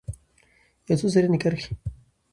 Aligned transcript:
یو 0.87 0.97
څو 0.99 1.05
رزیني 1.07 1.37
کرښې 1.43 1.73